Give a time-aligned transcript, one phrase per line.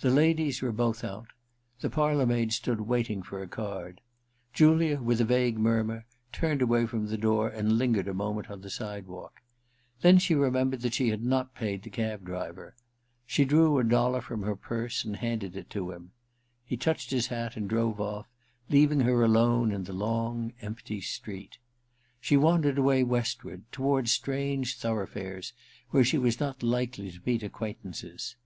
[0.00, 1.28] The ladies were both out...
[1.80, 4.02] the parlour maid stood waiting for a card.
[4.52, 8.60] Julia, with a vague murmur, turned away from the door and lingered a moment on
[8.60, 9.40] the sidewalk.
[10.02, 12.76] Then she remembered that she had not paid the cab driver.
[13.24, 16.10] She drew a dollar from her purse and handed it to him.
[16.66, 18.26] He touched his hat and drove off,
[18.68, 21.48] leaving her alone in the long empty Ill THE RECKONING
[22.20, 22.20] 223 street.
[22.20, 25.54] She wandered away westward, toward strange thoroughfares,
[25.88, 28.36] where she was not likely to meet acquaintances.